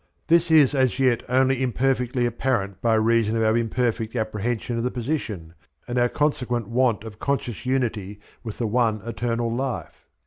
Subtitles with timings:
[0.25, 4.89] This is as yet only imperfectly apparent by reason of our imperfect apprehension of the
[4.89, 5.53] position,
[5.87, 10.07] and our consequent want of conscious unity with the ONE Eternal Life.